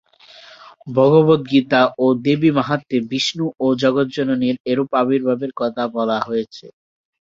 [0.89, 6.65] ভগবদ্গীতা ও দেবীমাহাত্ম্যে বিষ্ণু ও জগজ্জননীর এরূপ আবির্ভাবের কথা বলা হয়েছে।